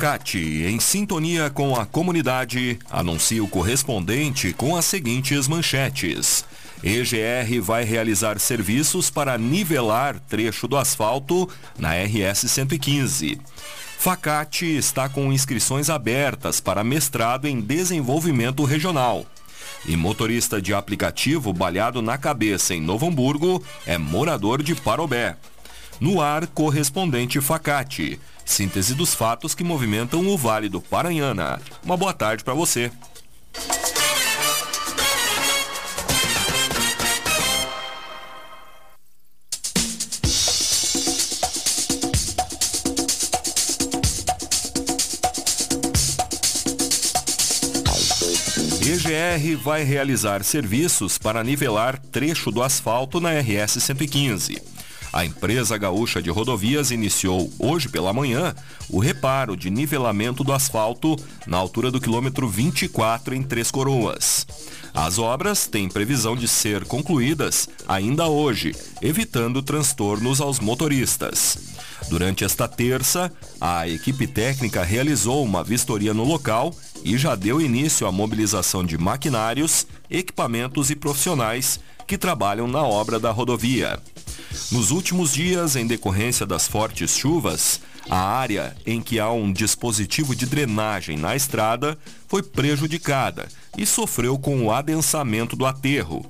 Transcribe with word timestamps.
Facate, 0.00 0.38
em 0.38 0.80
sintonia 0.80 1.50
com 1.50 1.76
a 1.76 1.84
comunidade, 1.84 2.78
anuncia 2.90 3.44
o 3.44 3.46
correspondente 3.46 4.50
com 4.54 4.74
as 4.74 4.86
seguintes 4.86 5.46
manchetes. 5.46 6.42
EGR 6.82 7.60
vai 7.60 7.84
realizar 7.84 8.38
serviços 8.38 9.10
para 9.10 9.36
nivelar 9.36 10.18
trecho 10.20 10.66
do 10.66 10.78
asfalto 10.78 11.46
na 11.78 11.90
RS 11.90 12.50
115. 12.50 13.38
Facate 13.98 14.64
está 14.64 15.06
com 15.06 15.30
inscrições 15.30 15.90
abertas 15.90 16.62
para 16.62 16.82
mestrado 16.82 17.46
em 17.46 17.60
desenvolvimento 17.60 18.64
regional. 18.64 19.26
E 19.84 19.98
motorista 19.98 20.62
de 20.62 20.72
aplicativo 20.72 21.52
balhado 21.52 22.00
na 22.00 22.16
cabeça 22.16 22.74
em 22.74 22.80
Novo 22.80 23.06
Hamburgo 23.06 23.62
é 23.84 23.98
morador 23.98 24.62
de 24.62 24.74
Parobé. 24.74 25.36
No 26.00 26.22
ar, 26.22 26.46
correspondente 26.46 27.38
Facate. 27.42 28.18
Síntese 28.50 28.94
dos 28.94 29.14
fatos 29.14 29.54
que 29.54 29.62
movimentam 29.62 30.26
o 30.26 30.36
Vale 30.36 30.68
do 30.68 30.80
Paranhana. 30.80 31.62
Uma 31.84 31.96
boa 31.96 32.12
tarde 32.12 32.42
para 32.42 32.52
você. 32.52 32.90
EGR 48.82 49.56
vai 49.62 49.84
realizar 49.84 50.42
serviços 50.42 51.18
para 51.18 51.44
nivelar 51.44 51.96
trecho 51.96 52.50
do 52.50 52.60
asfalto 52.60 53.20
na 53.20 53.30
RS 53.30 53.80
115. 53.80 54.69
A 55.12 55.24
empresa 55.24 55.76
gaúcha 55.76 56.22
de 56.22 56.30
rodovias 56.30 56.90
iniciou 56.90 57.52
hoje 57.58 57.88
pela 57.88 58.12
manhã 58.12 58.54
o 58.88 59.00
reparo 59.00 59.56
de 59.56 59.68
nivelamento 59.68 60.44
do 60.44 60.52
asfalto 60.52 61.16
na 61.46 61.56
altura 61.56 61.90
do 61.90 62.00
quilômetro 62.00 62.48
24 62.48 63.34
em 63.34 63.42
Três 63.42 63.70
Coroas. 63.70 64.46
As 64.94 65.18
obras 65.18 65.66
têm 65.66 65.88
previsão 65.88 66.36
de 66.36 66.46
ser 66.46 66.84
concluídas 66.84 67.68
ainda 67.88 68.26
hoje, 68.26 68.74
evitando 69.02 69.62
transtornos 69.62 70.40
aos 70.40 70.60
motoristas. 70.60 71.58
Durante 72.08 72.44
esta 72.44 72.66
terça, 72.66 73.32
a 73.60 73.88
equipe 73.88 74.26
técnica 74.26 74.82
realizou 74.82 75.44
uma 75.44 75.62
vistoria 75.62 76.14
no 76.14 76.24
local 76.24 76.74
e 77.04 77.16
já 77.16 77.34
deu 77.34 77.60
início 77.60 78.06
à 78.06 78.12
mobilização 78.12 78.84
de 78.84 78.98
maquinários, 78.98 79.86
equipamentos 80.10 80.90
e 80.90 80.96
profissionais 80.96 81.80
que 82.06 82.18
trabalham 82.18 82.66
na 82.66 82.82
obra 82.82 83.18
da 83.18 83.30
rodovia. 83.30 84.00
Nos 84.72 84.90
últimos 84.90 85.32
dias, 85.32 85.76
em 85.76 85.86
decorrência 85.86 86.44
das 86.44 86.66
fortes 86.66 87.16
chuvas, 87.16 87.80
a 88.08 88.18
área 88.18 88.76
em 88.84 89.00
que 89.00 89.20
há 89.20 89.30
um 89.30 89.52
dispositivo 89.52 90.34
de 90.34 90.46
drenagem 90.46 91.16
na 91.16 91.36
estrada 91.36 91.96
foi 92.26 92.42
prejudicada 92.42 93.48
e 93.78 93.86
sofreu 93.86 94.38
com 94.38 94.64
o 94.64 94.72
adensamento 94.72 95.54
do 95.54 95.64
aterro. 95.66 96.24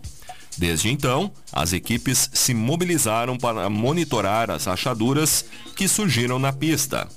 Desde 0.58 0.90
então, 0.90 1.32
as 1.52 1.72
equipes 1.72 2.28
se 2.34 2.52
mobilizaram 2.52 3.38
para 3.38 3.70
monitorar 3.70 4.50
as 4.50 4.66
rachaduras 4.66 5.44
que 5.74 5.88
surgiram 5.88 6.38
na 6.38 6.52
pista. 6.52 7.08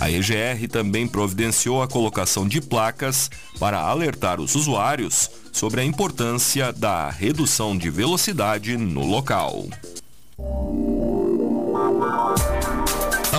A 0.00 0.10
EGR 0.10 0.66
também 0.66 1.06
providenciou 1.06 1.82
a 1.82 1.86
colocação 1.86 2.48
de 2.48 2.58
placas 2.58 3.30
para 3.58 3.78
alertar 3.78 4.40
os 4.40 4.54
usuários 4.54 5.30
sobre 5.52 5.82
a 5.82 5.84
importância 5.84 6.72
da 6.72 7.10
redução 7.10 7.76
de 7.76 7.90
velocidade 7.90 8.78
no 8.78 9.04
local. 9.04 9.66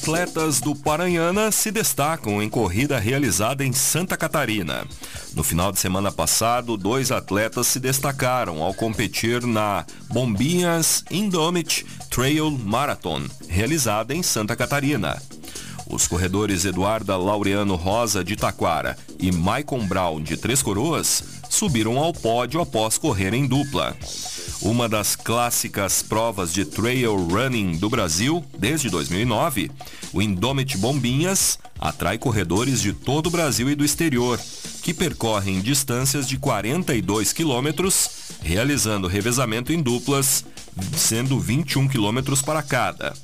Atletas 0.00 0.62
do 0.62 0.74
Paranhana 0.74 1.52
se 1.52 1.70
destacam 1.70 2.42
em 2.42 2.48
corrida 2.48 2.98
realizada 2.98 3.66
em 3.66 3.70
Santa 3.70 4.16
Catarina. 4.16 4.86
No 5.34 5.44
final 5.44 5.70
de 5.70 5.78
semana 5.78 6.10
passado, 6.10 6.74
dois 6.78 7.12
atletas 7.12 7.66
se 7.66 7.78
destacaram 7.78 8.62
ao 8.62 8.72
competir 8.72 9.44
na 9.46 9.84
Bombinhas 10.08 11.04
Indomit 11.10 11.84
Trail 12.08 12.50
Marathon, 12.50 13.24
realizada 13.46 14.14
em 14.14 14.22
Santa 14.22 14.56
Catarina. 14.56 15.20
Os 15.86 16.08
corredores 16.08 16.64
Eduarda 16.64 17.14
Laureano 17.18 17.76
Rosa 17.76 18.24
de 18.24 18.36
Taquara 18.36 18.96
e 19.18 19.30
Maicon 19.30 19.86
Brown 19.86 20.22
de 20.22 20.38
Três 20.38 20.62
Coroas 20.62 21.22
subiram 21.50 21.98
ao 21.98 22.14
pódio 22.14 22.58
após 22.62 22.96
correr 22.96 23.34
em 23.34 23.46
dupla. 23.46 23.94
Uma 24.62 24.90
das 24.90 25.16
clássicas 25.16 26.02
provas 26.02 26.52
de 26.52 26.66
trail 26.66 27.16
running 27.16 27.78
do 27.78 27.88
Brasil 27.88 28.44
desde 28.58 28.90
2009, 28.90 29.70
o 30.12 30.20
Indomit 30.20 30.76
Bombinhas 30.76 31.58
atrai 31.78 32.18
corredores 32.18 32.82
de 32.82 32.92
todo 32.92 33.28
o 33.28 33.30
Brasil 33.30 33.70
e 33.70 33.74
do 33.74 33.84
exterior, 33.84 34.38
que 34.82 34.92
percorrem 34.92 35.62
distâncias 35.62 36.28
de 36.28 36.36
42 36.36 37.32
quilômetros, 37.32 38.10
realizando 38.42 39.08
revezamento 39.08 39.72
em 39.72 39.80
duplas, 39.80 40.44
sendo 40.94 41.40
21 41.40 41.88
quilômetros 41.88 42.42
para 42.42 42.62
cada 42.62 43.14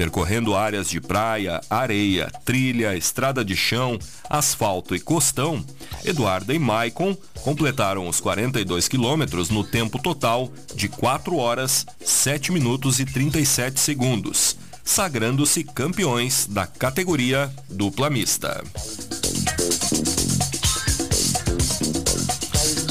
percorrendo 0.00 0.56
áreas 0.56 0.88
de 0.88 0.98
praia, 0.98 1.60
areia, 1.68 2.32
trilha, 2.42 2.96
estrada 2.96 3.44
de 3.44 3.54
chão, 3.54 3.98
asfalto 4.30 4.96
e 4.96 4.98
costão, 4.98 5.62
Eduarda 6.02 6.54
e 6.54 6.58
Maicon 6.58 7.14
completaram 7.42 8.08
os 8.08 8.18
42 8.18 8.88
quilômetros 8.88 9.50
no 9.50 9.62
tempo 9.62 9.98
total 9.98 10.50
de 10.74 10.88
4 10.88 11.36
horas, 11.36 11.84
7 12.02 12.50
minutos 12.50 12.98
e 12.98 13.04
37 13.04 13.78
segundos, 13.78 14.56
sagrando-se 14.82 15.64
campeões 15.64 16.46
da 16.46 16.66
categoria 16.66 17.52
dupla 17.68 18.08
mista. 18.08 18.64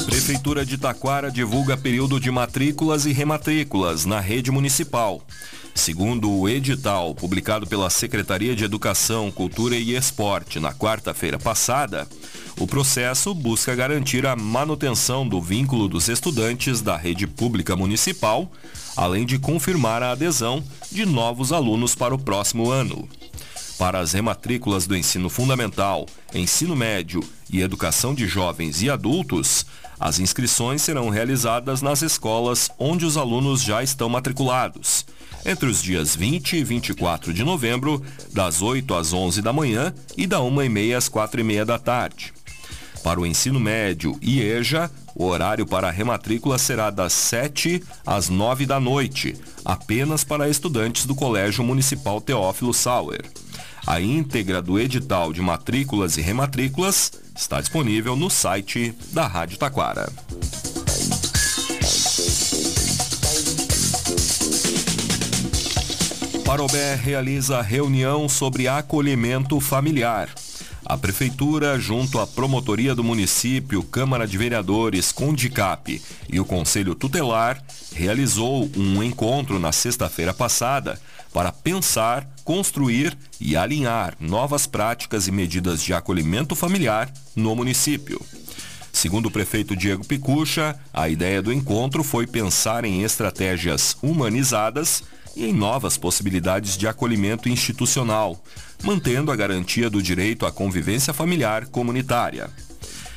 Prefeitura 0.06 0.64
de 0.64 0.78
Taquara 0.78 1.28
divulga 1.28 1.76
período 1.76 2.20
de 2.20 2.30
matrículas 2.30 3.04
e 3.04 3.10
rematrículas 3.10 4.04
na 4.04 4.20
rede 4.20 4.52
municipal. 4.52 5.20
Segundo 5.74 6.30
o 6.30 6.48
edital 6.48 7.14
publicado 7.14 7.66
pela 7.66 7.88
Secretaria 7.88 8.54
de 8.54 8.64
Educação, 8.64 9.30
Cultura 9.30 9.76
e 9.76 9.94
Esporte 9.94 10.60
na 10.60 10.72
quarta-feira 10.72 11.38
passada, 11.38 12.06
o 12.58 12.66
processo 12.66 13.34
busca 13.34 13.74
garantir 13.74 14.26
a 14.26 14.36
manutenção 14.36 15.26
do 15.26 15.40
vínculo 15.40 15.88
dos 15.88 16.08
estudantes 16.08 16.80
da 16.80 16.96
rede 16.96 17.26
pública 17.26 17.74
municipal, 17.74 18.50
além 18.96 19.24
de 19.24 19.38
confirmar 19.38 20.02
a 20.02 20.10
adesão 20.10 20.62
de 20.90 21.06
novos 21.06 21.52
alunos 21.52 21.94
para 21.94 22.14
o 22.14 22.18
próximo 22.18 22.70
ano. 22.70 23.08
Para 23.78 24.00
as 24.00 24.12
rematrículas 24.12 24.86
do 24.86 24.94
ensino 24.94 25.30
fundamental, 25.30 26.04
ensino 26.34 26.76
médio 26.76 27.24
e 27.50 27.62
educação 27.62 28.14
de 28.14 28.26
jovens 28.26 28.82
e 28.82 28.90
adultos, 28.90 29.64
as 29.98 30.18
inscrições 30.18 30.82
serão 30.82 31.08
realizadas 31.08 31.80
nas 31.80 32.02
escolas 32.02 32.70
onde 32.78 33.06
os 33.06 33.16
alunos 33.16 33.62
já 33.62 33.82
estão 33.82 34.08
matriculados 34.08 35.06
entre 35.44 35.68
os 35.68 35.82
dias 35.82 36.14
20 36.14 36.56
e 36.56 36.64
24 36.64 37.32
de 37.32 37.42
novembro, 37.42 38.02
das 38.32 38.62
8 38.62 38.94
às 38.94 39.12
11 39.12 39.42
da 39.42 39.52
manhã 39.52 39.92
e 40.16 40.26
da 40.26 40.38
1h30 40.38 40.96
às 40.96 41.08
4h30 41.08 41.64
da 41.64 41.78
tarde. 41.78 42.32
Para 43.02 43.20
o 43.20 43.26
ensino 43.26 43.58
médio 43.58 44.18
e 44.20 44.40
EJA, 44.42 44.90
o 45.14 45.24
horário 45.24 45.66
para 45.66 45.88
a 45.88 45.90
rematrícula 45.90 46.58
será 46.58 46.90
das 46.90 47.12
7 47.12 47.82
às 48.06 48.28
9 48.28 48.66
da 48.66 48.78
noite, 48.78 49.34
apenas 49.64 50.22
para 50.22 50.48
estudantes 50.48 51.06
do 51.06 51.14
Colégio 51.14 51.64
Municipal 51.64 52.20
Teófilo 52.20 52.74
Sauer. 52.74 53.24
A 53.86 54.00
íntegra 54.00 54.60
do 54.60 54.78
edital 54.78 55.32
de 55.32 55.40
matrículas 55.40 56.18
e 56.18 56.20
rematrículas 56.20 57.12
está 57.34 57.60
disponível 57.60 58.14
no 58.14 58.28
site 58.28 58.94
da 59.12 59.26
Rádio 59.26 59.56
Taquara. 59.56 60.12
Parobé 66.50 66.96
realiza 66.96 67.62
reunião 67.62 68.28
sobre 68.28 68.66
acolhimento 68.66 69.60
familiar. 69.60 70.28
a 70.84 70.98
Prefeitura, 70.98 71.78
junto 71.78 72.18
à 72.18 72.26
Promotoria 72.26 72.92
do 72.92 73.04
Município, 73.04 73.84
Câmara 73.84 74.26
de 74.26 74.36
Vereadores, 74.36 75.12
Condicap 75.12 76.02
e 76.28 76.40
o 76.40 76.44
Conselho 76.44 76.96
Tutelar, 76.96 77.62
realizou 77.94 78.68
um 78.76 79.00
encontro 79.00 79.60
na 79.60 79.70
sexta-feira 79.70 80.34
passada 80.34 81.00
para 81.32 81.52
pensar, 81.52 82.28
construir 82.42 83.16
e 83.40 83.56
alinhar 83.56 84.16
novas 84.18 84.66
práticas 84.66 85.28
e 85.28 85.30
medidas 85.30 85.80
de 85.80 85.94
acolhimento 85.94 86.56
familiar 86.56 87.12
no 87.36 87.54
município. 87.54 88.20
Segundo 88.92 89.26
o 89.26 89.30
prefeito 89.30 89.76
Diego 89.76 90.04
Picucha, 90.04 90.76
a 90.92 91.08
ideia 91.08 91.40
do 91.40 91.52
encontro 91.52 92.02
foi 92.02 92.26
pensar 92.26 92.84
em 92.84 93.04
estratégias 93.04 93.96
humanizadas 94.02 95.04
e 95.36 95.46
em 95.46 95.52
novas 95.52 95.96
possibilidades 95.96 96.76
de 96.76 96.86
acolhimento 96.86 97.48
institucional, 97.48 98.42
mantendo 98.82 99.30
a 99.30 99.36
garantia 99.36 99.88
do 99.88 100.02
direito 100.02 100.46
à 100.46 100.52
convivência 100.52 101.12
familiar 101.12 101.66
comunitária. 101.66 102.50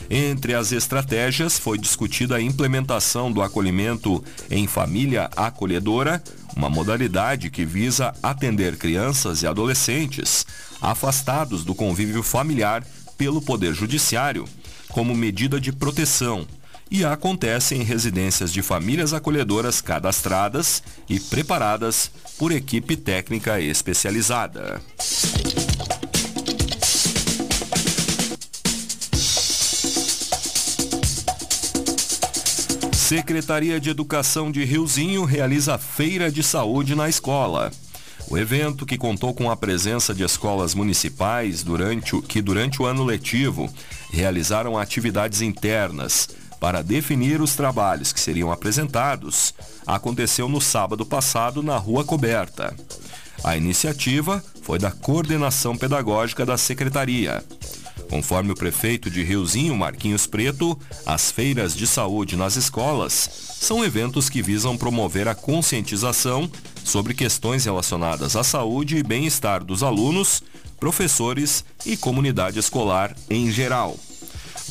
Entre 0.09 0.53
as 0.53 0.71
estratégias 0.71 1.57
foi 1.57 1.77
discutida 1.77 2.35
a 2.35 2.41
implementação 2.41 3.31
do 3.31 3.41
acolhimento 3.41 4.23
em 4.49 4.67
família 4.67 5.29
acolhedora, 5.35 6.21
uma 6.55 6.69
modalidade 6.69 7.49
que 7.49 7.65
visa 7.65 8.13
atender 8.21 8.77
crianças 8.77 9.41
e 9.41 9.47
adolescentes 9.47 10.45
afastados 10.81 11.63
do 11.63 11.73
convívio 11.73 12.21
familiar 12.21 12.85
pelo 13.17 13.41
Poder 13.41 13.73
Judiciário, 13.73 14.45
como 14.89 15.15
medida 15.15 15.59
de 15.59 15.71
proteção 15.71 16.45
e 16.93 17.03
acontece 17.03 17.73
em 17.73 17.81
residências 17.81 18.53
de 18.53 18.61
famílias 18.61 19.13
acolhedoras 19.13 19.81
cadastradas 19.81 20.83
e 21.09 21.19
preparadas 21.19 22.11
por 22.37 22.51
equipe 22.51 22.95
técnica 22.95 23.59
especializada. 23.59 24.79
Secretaria 32.91 33.79
de 33.79 33.89
Educação 33.89 34.51
de 34.51 34.63
Riozinho 34.63 35.25
realiza 35.25 35.79
feira 35.79 36.31
de 36.31 36.43
saúde 36.43 36.93
na 36.93 37.09
escola. 37.09 37.71
O 38.29 38.37
evento, 38.37 38.85
que 38.85 38.97
contou 38.97 39.33
com 39.33 39.51
a 39.51 39.55
presença 39.55 40.13
de 40.13 40.23
escolas 40.23 40.73
municipais 40.73 41.63
durante 41.63 42.15
o, 42.15 42.21
que 42.21 42.41
durante 42.41 42.81
o 42.81 42.85
ano 42.85 43.03
letivo 43.03 43.71
realizaram 44.11 44.77
atividades 44.77 45.41
internas, 45.41 46.29
para 46.63 46.81
definir 46.81 47.41
os 47.41 47.55
trabalhos 47.55 48.13
que 48.13 48.21
seriam 48.21 48.49
apresentados, 48.49 49.53
aconteceu 49.85 50.47
no 50.47 50.61
sábado 50.61 51.05
passado 51.05 51.61
na 51.61 51.75
Rua 51.75 52.05
Coberta. 52.05 52.73
A 53.43 53.57
iniciativa 53.57 54.41
foi 54.61 54.79
da 54.79 54.89
coordenação 54.89 55.75
pedagógica 55.75 56.45
da 56.45 56.57
secretaria. 56.57 57.43
Conforme 58.09 58.53
o 58.53 58.55
prefeito 58.55 59.11
de 59.11 59.23
Riozinho, 59.23 59.75
Marquinhos 59.75 60.25
Preto, 60.25 60.79
as 61.05 61.29
feiras 61.29 61.75
de 61.75 61.85
saúde 61.85 62.37
nas 62.37 62.55
escolas 62.55 63.57
são 63.59 63.83
eventos 63.83 64.29
que 64.29 64.41
visam 64.41 64.77
promover 64.77 65.27
a 65.27 65.35
conscientização 65.35 66.49
sobre 66.81 67.13
questões 67.13 67.65
relacionadas 67.65 68.37
à 68.37 68.43
saúde 68.43 68.95
e 68.95 69.03
bem-estar 69.03 69.65
dos 69.65 69.83
alunos, 69.83 70.41
professores 70.79 71.65
e 71.85 71.97
comunidade 71.97 72.57
escolar 72.57 73.13
em 73.29 73.51
geral. 73.51 73.97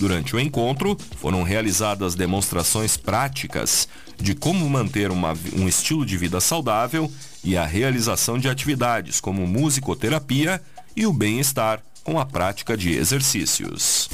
Durante 0.02 0.34
o 0.34 0.40
encontro, 0.40 0.98
foram 1.20 1.44
realizadas 1.44 2.16
demonstrações 2.16 2.96
práticas 2.96 3.86
de 4.20 4.34
como 4.34 4.68
manter 4.68 5.12
uma, 5.12 5.32
um 5.56 5.68
estilo 5.68 6.04
de 6.04 6.16
vida 6.16 6.40
saudável 6.40 7.08
e 7.44 7.56
a 7.56 7.64
realização 7.64 8.36
de 8.36 8.48
atividades 8.48 9.20
como 9.20 9.46
musicoterapia 9.46 10.60
e 10.96 11.06
o 11.06 11.12
bem-estar 11.12 11.84
com 12.02 12.18
a 12.18 12.26
prática 12.26 12.76
de 12.76 12.90
exercícios. 12.90 14.08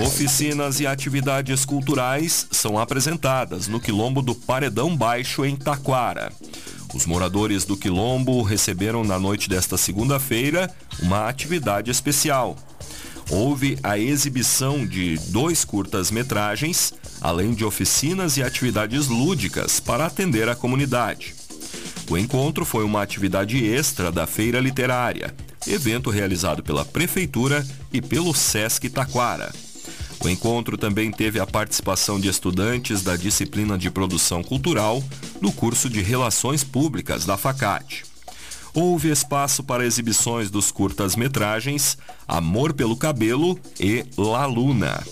Oficinas 0.00 0.78
e 0.78 0.86
atividades 0.86 1.64
culturais 1.64 2.46
são 2.52 2.78
apresentadas 2.78 3.66
no 3.66 3.80
Quilombo 3.80 4.22
do 4.22 4.32
Paredão 4.32 4.96
Baixo, 4.96 5.44
em 5.44 5.56
Taquara. 5.56 6.32
Os 6.94 7.04
moradores 7.04 7.64
do 7.64 7.76
Quilombo 7.76 8.42
receberam 8.42 9.02
na 9.02 9.18
noite 9.18 9.48
desta 9.48 9.76
segunda-feira 9.76 10.72
uma 11.02 11.28
atividade 11.28 11.90
especial. 11.90 12.56
Houve 13.28 13.76
a 13.82 13.98
exibição 13.98 14.86
de 14.86 15.18
dois 15.30 15.64
curtas-metragens, 15.64 16.94
além 17.20 17.52
de 17.52 17.64
oficinas 17.64 18.36
e 18.36 18.42
atividades 18.42 19.08
lúdicas 19.08 19.80
para 19.80 20.06
atender 20.06 20.48
a 20.48 20.54
comunidade. 20.54 21.34
O 22.08 22.16
encontro 22.16 22.64
foi 22.64 22.84
uma 22.84 23.02
atividade 23.02 23.62
extra 23.64 24.12
da 24.12 24.26
Feira 24.26 24.60
Literária, 24.60 25.34
evento 25.66 26.08
realizado 26.08 26.62
pela 26.62 26.84
Prefeitura 26.84 27.66
e 27.92 28.00
pelo 28.00 28.32
Sesc 28.32 28.88
Taquara. 28.88 29.52
O 30.28 30.30
encontro 30.30 30.76
também 30.76 31.10
teve 31.10 31.40
a 31.40 31.46
participação 31.46 32.20
de 32.20 32.28
estudantes 32.28 33.02
da 33.02 33.16
disciplina 33.16 33.78
de 33.78 33.90
produção 33.90 34.44
cultural 34.44 35.02
no 35.40 35.50
curso 35.50 35.88
de 35.88 36.02
Relações 36.02 36.62
Públicas 36.62 37.24
da 37.24 37.38
FACAT. 37.38 38.04
Houve 38.74 39.08
espaço 39.08 39.62
para 39.62 39.86
exibições 39.86 40.50
dos 40.50 40.70
curtas-metragens 40.70 41.96
Amor 42.28 42.74
pelo 42.74 42.94
Cabelo 42.94 43.58
e 43.80 44.04
La 44.18 44.44
Luna. 44.44 45.02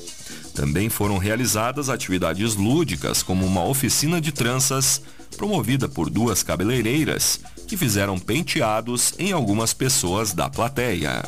Também 0.55 0.91
foram 0.91 1.17
realizadas 1.17 1.89
atividades 1.89 2.55
lúdicas, 2.55 3.23
como 3.23 3.47
uma 3.47 3.65
oficina 3.65 4.21
de 4.21 4.33
tranças, 4.33 5.01
promovida 5.35 5.89
por 5.89 6.11
duas 6.11 6.43
cabeleireiras, 6.43 7.41
que 7.67 7.79
fizeram 7.79 8.19
penteados 8.19 9.15
em 9.19 9.33
algumas 9.33 9.73
pessoas 9.73 10.35
da 10.35 10.51
plateia. 10.51 11.25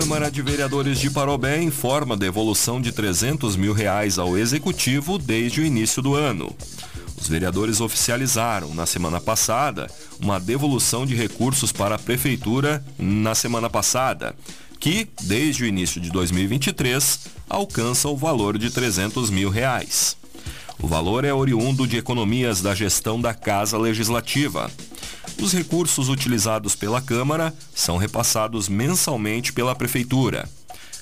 Câmara 0.00 0.28
de 0.28 0.42
Vereadores 0.42 0.98
de 0.98 1.08
Parobé 1.08 1.62
informa 1.62 2.16
devolução 2.16 2.80
de 2.80 2.90
300 2.90 3.54
mil 3.54 3.72
reais 3.72 4.18
ao 4.18 4.36
Executivo 4.36 5.18
desde 5.18 5.60
o 5.60 5.64
início 5.64 6.02
do 6.02 6.16
ano. 6.16 6.52
Os 7.16 7.28
vereadores 7.28 7.80
oficializaram, 7.80 8.74
na 8.74 8.86
semana 8.86 9.20
passada, 9.20 9.88
uma 10.20 10.40
devolução 10.40 11.06
de 11.06 11.14
recursos 11.14 11.70
para 11.70 11.94
a 11.94 11.98
Prefeitura 11.98 12.84
na 12.98 13.36
semana 13.36 13.70
passada, 13.70 14.34
que, 14.80 15.06
desde 15.22 15.62
o 15.62 15.66
início 15.66 16.00
de 16.00 16.10
2023, 16.10 17.20
alcança 17.48 18.08
o 18.08 18.16
valor 18.16 18.58
de 18.58 18.70
300 18.70 19.30
mil 19.30 19.48
reais. 19.48 20.16
O 20.82 20.88
valor 20.88 21.24
é 21.24 21.32
oriundo 21.32 21.86
de 21.86 21.96
economias 21.96 22.60
da 22.60 22.74
gestão 22.74 23.20
da 23.20 23.32
Casa 23.32 23.78
Legislativa. 23.78 24.68
Os 25.40 25.52
recursos 25.52 26.08
utilizados 26.08 26.74
pela 26.74 27.00
Câmara 27.00 27.52
são 27.74 27.96
repassados 27.96 28.68
mensalmente 28.68 29.52
pela 29.52 29.74
Prefeitura. 29.74 30.48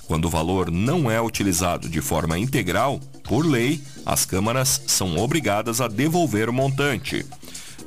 Quando 0.06 0.24
o 0.26 0.30
valor 0.30 0.70
não 0.70 1.10
é 1.10 1.20
utilizado 1.20 1.88
de 1.88 2.00
forma 2.00 2.38
integral, 2.38 3.00
por 3.24 3.46
lei, 3.46 3.80
as 4.04 4.24
câmaras 4.24 4.82
são 4.86 5.16
obrigadas 5.16 5.80
a 5.80 5.88
devolver 5.88 6.48
o 6.48 6.52
montante. 6.52 7.24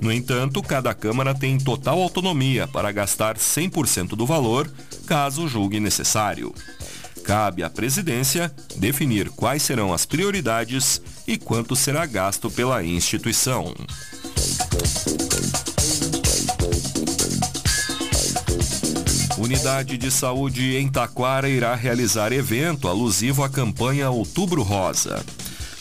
No 0.02 0.12
entanto, 0.12 0.62
cada 0.62 0.94
Câmara 0.94 1.34
tem 1.34 1.58
total 1.58 2.02
autonomia 2.02 2.68
para 2.68 2.92
gastar 2.92 3.38
100% 3.38 4.10
do 4.10 4.26
valor, 4.26 4.72
caso 5.06 5.48
julgue 5.48 5.80
necessário. 5.80 6.54
Cabe 7.24 7.64
à 7.64 7.70
presidência 7.70 8.54
definir 8.76 9.30
quais 9.30 9.64
serão 9.64 9.94
as 9.94 10.06
prioridades 10.06 11.02
e 11.28 11.38
quanto 11.38 11.76
será 11.76 12.06
gasto 12.06 12.52
pela 12.52 12.84
instituição. 12.84 13.74
Unidade 19.38 19.98
de 19.98 20.10
Saúde 20.10 20.78
em 20.78 20.88
Taquara 20.88 21.50
irá 21.50 21.76
realizar 21.76 22.32
evento 22.32 22.88
alusivo 22.88 23.44
à 23.44 23.50
campanha 23.50 24.10
Outubro 24.10 24.64
Rosa. 24.64 25.26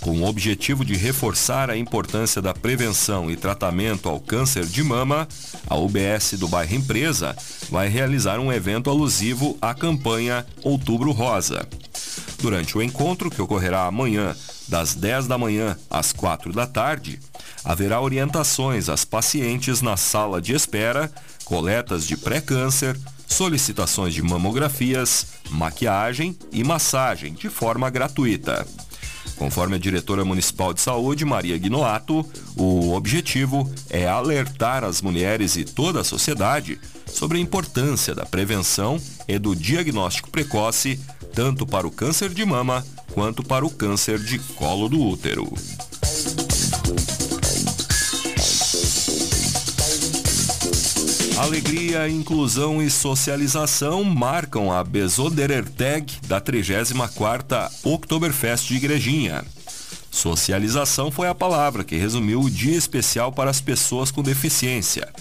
Com 0.00 0.18
o 0.18 0.26
objetivo 0.26 0.84
de 0.84 0.96
reforçar 0.96 1.70
a 1.70 1.76
importância 1.76 2.42
da 2.42 2.52
prevenção 2.52 3.30
e 3.30 3.36
tratamento 3.36 4.08
ao 4.08 4.18
câncer 4.18 4.66
de 4.66 4.82
mama, 4.82 5.28
a 5.68 5.76
UBS 5.76 6.32
do 6.32 6.48
bairro 6.48 6.74
Empresa 6.74 7.34
vai 7.70 7.88
realizar 7.88 8.40
um 8.40 8.52
evento 8.52 8.90
alusivo 8.90 9.56
à 9.62 9.72
campanha 9.72 10.44
Outubro 10.62 11.12
Rosa. 11.12 11.66
Durante 12.40 12.76
o 12.76 12.82
encontro, 12.82 13.30
que 13.30 13.40
ocorrerá 13.40 13.86
amanhã, 13.86 14.36
das 14.68 14.94
10 14.94 15.28
da 15.28 15.38
manhã 15.38 15.76
às 15.88 16.12
4 16.12 16.52
da 16.52 16.66
tarde, 16.66 17.20
haverá 17.64 18.00
orientações 18.00 18.88
às 18.88 19.04
pacientes 19.04 19.80
na 19.80 19.96
sala 19.96 20.42
de 20.42 20.52
espera, 20.52 21.10
coletas 21.44 22.06
de 22.06 22.16
pré-câncer, 22.16 22.98
solicitações 23.26 24.14
de 24.14 24.22
mamografias, 24.22 25.26
maquiagem 25.50 26.36
e 26.52 26.62
massagem 26.64 27.34
de 27.34 27.48
forma 27.48 27.90
gratuita. 27.90 28.66
Conforme 29.36 29.74
a 29.74 29.78
diretora 29.78 30.24
municipal 30.24 30.72
de 30.72 30.80
saúde, 30.80 31.24
Maria 31.24 31.58
Guinoato, 31.58 32.24
o 32.56 32.92
objetivo 32.92 33.68
é 33.90 34.06
alertar 34.06 34.84
as 34.84 35.02
mulheres 35.02 35.56
e 35.56 35.64
toda 35.64 36.00
a 36.00 36.04
sociedade 36.04 36.78
sobre 37.06 37.38
a 37.38 37.40
importância 37.40 38.14
da 38.14 38.24
prevenção 38.24 39.00
e 39.26 39.38
do 39.38 39.54
diagnóstico 39.54 40.30
precoce, 40.30 41.00
tanto 41.34 41.66
para 41.66 41.86
o 41.86 41.90
câncer 41.90 42.30
de 42.30 42.44
mama 42.44 42.84
quanto 43.12 43.42
para 43.42 43.66
o 43.66 43.70
câncer 43.70 44.18
de 44.18 44.38
colo 44.38 44.88
do 44.88 45.00
útero. 45.00 45.52
Alegria, 51.36 52.08
inclusão 52.08 52.80
e 52.80 52.88
socialização 52.88 54.04
marcam 54.04 54.70
a 54.70 54.84
Besoderertag 54.84 56.20
da 56.28 56.40
34ª 56.40 57.70
Oktoberfest 57.82 58.68
de 58.68 58.76
Igrejinha. 58.76 59.44
Socialização 60.12 61.10
foi 61.10 61.26
a 61.26 61.34
palavra 61.34 61.82
que 61.82 61.96
resumiu 61.96 62.40
o 62.40 62.50
dia 62.50 62.76
especial 62.76 63.32
para 63.32 63.50
as 63.50 63.60
pessoas 63.60 64.12
com 64.12 64.22
deficiência. 64.22 65.12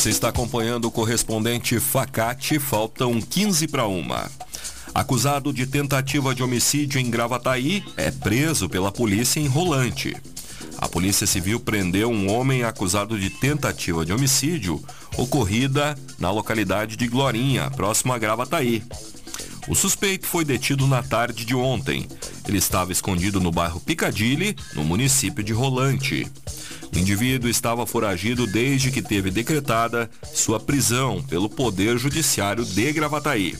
Você 0.00 0.08
está 0.08 0.30
acompanhando 0.30 0.86
o 0.86 0.90
correspondente 0.90 1.78
Facate, 1.78 2.58
faltam 2.58 3.20
15 3.20 3.68
para 3.68 3.86
uma. 3.86 4.30
Acusado 4.94 5.52
de 5.52 5.66
tentativa 5.66 6.34
de 6.34 6.42
homicídio 6.42 6.98
em 6.98 7.10
Gravataí, 7.10 7.84
é 7.98 8.10
preso 8.10 8.66
pela 8.66 8.90
polícia 8.90 9.40
em 9.40 9.46
Rolante. 9.46 10.16
A 10.78 10.88
Polícia 10.88 11.26
Civil 11.26 11.60
prendeu 11.60 12.10
um 12.10 12.32
homem 12.32 12.64
acusado 12.64 13.18
de 13.18 13.28
tentativa 13.28 14.02
de 14.02 14.10
homicídio 14.10 14.82
ocorrida 15.18 15.94
na 16.18 16.30
localidade 16.30 16.96
de 16.96 17.06
Glorinha, 17.06 17.70
próximo 17.70 18.14
a 18.14 18.18
Gravataí. 18.18 18.82
O 19.68 19.74
suspeito 19.74 20.26
foi 20.26 20.46
detido 20.46 20.86
na 20.86 21.02
tarde 21.02 21.44
de 21.44 21.54
ontem. 21.54 22.08
Ele 22.48 22.56
estava 22.56 22.90
escondido 22.90 23.38
no 23.38 23.52
bairro 23.52 23.78
Picadilly, 23.80 24.56
no 24.74 24.82
município 24.82 25.44
de 25.44 25.52
Rolante. 25.52 26.26
O 26.94 26.98
indivíduo 26.98 27.48
estava 27.48 27.86
foragido 27.86 28.46
desde 28.46 28.90
que 28.90 29.00
teve 29.00 29.30
decretada 29.30 30.10
sua 30.34 30.58
prisão 30.58 31.22
pelo 31.22 31.48
Poder 31.48 31.96
Judiciário 31.98 32.64
de 32.64 32.92
Gravataí. 32.92 33.56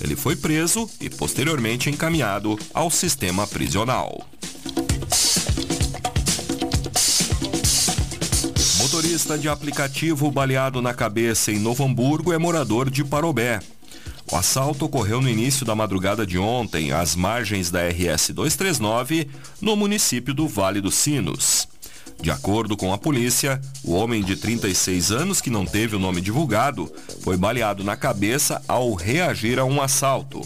Ele 0.00 0.16
foi 0.16 0.34
preso 0.34 0.90
e 1.00 1.08
posteriormente 1.08 1.88
encaminhado 1.88 2.58
ao 2.72 2.90
sistema 2.90 3.46
prisional. 3.46 4.26
Motorista 8.78 9.38
de 9.38 9.48
aplicativo 9.48 10.30
baleado 10.30 10.82
na 10.82 10.92
cabeça 10.92 11.50
em 11.50 11.58
Novo 11.58 11.84
Hamburgo 11.84 12.32
é 12.32 12.38
morador 12.38 12.90
de 12.90 13.04
Parobé. 13.04 13.60
O 14.30 14.36
assalto 14.36 14.84
ocorreu 14.84 15.20
no 15.20 15.28
início 15.28 15.66
da 15.66 15.74
madrugada 15.74 16.26
de 16.26 16.38
ontem, 16.38 16.92
às 16.92 17.14
margens 17.14 17.70
da 17.70 17.80
RS 17.88 18.30
239, 18.30 19.28
no 19.60 19.76
município 19.76 20.32
do 20.32 20.48
Vale 20.48 20.80
dos 20.80 20.94
Sinos. 20.94 21.68
De 22.20 22.30
acordo 22.30 22.76
com 22.76 22.92
a 22.92 22.98
polícia, 22.98 23.60
o 23.82 23.92
homem 23.92 24.22
de 24.22 24.36
36 24.36 25.12
anos, 25.12 25.40
que 25.40 25.50
não 25.50 25.66
teve 25.66 25.94
o 25.94 25.98
nome 25.98 26.20
divulgado, 26.20 26.90
foi 27.20 27.36
baleado 27.36 27.84
na 27.84 27.96
cabeça 27.96 28.62
ao 28.66 28.94
reagir 28.94 29.58
a 29.58 29.64
um 29.64 29.82
assalto. 29.82 30.40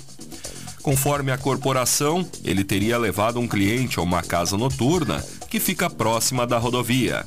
Conforme 0.83 1.31
a 1.31 1.39
corporação, 1.39 2.27
ele 2.43 2.65
teria 2.65 2.97
levado 2.99 3.39
um 3.39 3.47
cliente 3.47 3.99
a 3.99 4.03
uma 4.03 4.23
casa 4.23 4.57
noturna 4.57 5.25
que 5.49 5.61
fica 5.61 5.91
próxima 5.91 6.47
da 6.47 6.59
rodovia. 6.59 7.25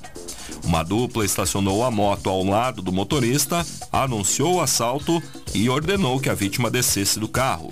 Uma 0.64 0.84
dupla 0.84 1.26
estacionou 1.26 1.84
a 1.84 1.92
moto 1.92 2.30
ao 2.30 2.44
lado 2.44 2.82
do 2.82 2.92
motorista, 2.92 3.66
anunciou 3.92 4.56
o 4.56 4.62
assalto 4.62 5.22
e 5.54 5.70
ordenou 5.70 6.20
que 6.20 6.30
a 6.30 6.34
vítima 6.34 6.70
descesse 6.70 7.20
do 7.20 7.28
carro. 7.28 7.72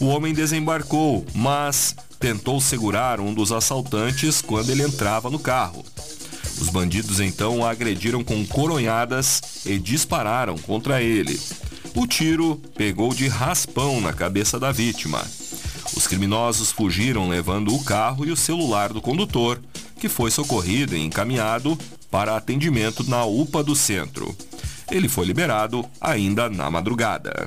O 0.00 0.06
homem 0.06 0.32
desembarcou, 0.32 1.24
mas 1.34 1.94
tentou 2.18 2.60
segurar 2.60 3.20
um 3.20 3.32
dos 3.32 3.52
assaltantes 3.52 4.42
quando 4.42 4.70
ele 4.70 4.82
entrava 4.82 5.30
no 5.30 5.38
carro. 5.38 5.84
Os 6.60 6.68
bandidos 6.68 7.20
então 7.20 7.58
o 7.58 7.66
agrediram 7.66 8.24
com 8.24 8.44
coronhadas 8.44 9.40
e 9.64 9.78
dispararam 9.78 10.58
contra 10.58 11.00
ele. 11.00 11.38
O 11.94 12.06
tiro 12.06 12.60
pegou 12.76 13.14
de 13.14 13.28
raspão 13.28 14.00
na 14.00 14.12
cabeça 14.12 14.58
da 14.58 14.72
vítima. 14.72 15.24
Os 15.96 16.06
criminosos 16.06 16.70
fugiram 16.70 17.28
levando 17.28 17.74
o 17.74 17.82
carro 17.82 18.24
e 18.26 18.30
o 18.30 18.36
celular 18.36 18.92
do 18.92 19.00
condutor, 19.00 19.60
que 19.98 20.08
foi 20.08 20.30
socorrido 20.30 20.96
e 20.96 21.00
encaminhado 21.00 21.78
para 22.10 22.36
atendimento 22.36 23.08
na 23.08 23.24
UPA 23.24 23.62
do 23.62 23.74
centro. 23.74 24.36
Ele 24.90 25.08
foi 25.08 25.26
liberado 25.26 25.84
ainda 26.00 26.48
na 26.48 26.70
madrugada. 26.70 27.46